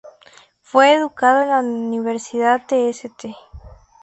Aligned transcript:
Fue 0.63 0.95
educado 0.95 1.43
en 1.43 1.49
la 1.49 1.59
universidad 1.59 2.65
de 2.65 2.89
St. 2.89 3.35